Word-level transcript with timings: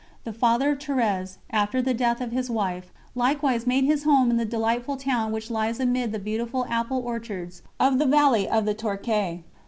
The 0.23 0.33
Father 0.33 0.71
of 0.71 0.79
Thérèse, 0.79 1.37
after 1.51 1.79
the 1.79 1.93
death 1.93 2.21
of 2.21 2.31
his 2.31 2.49
wife, 2.49 2.91
likewise 3.13 3.67
made 3.67 3.83
his 3.83 4.03
home 4.03 4.31
in 4.31 4.37
the 4.37 4.45
delightful 4.45 4.97
town 4.97 5.31
which 5.31 5.51
lies 5.51 5.79
amid 5.79 6.11
the 6.11 6.17
beautiful 6.17 6.65
apple 6.67 7.01
orchards 7.05 7.61
of 7.79 7.99
the 7.99 8.07
valley 8.07 8.49
of 8.49 8.65
the 8.65 8.73
Touques. 8.73 9.43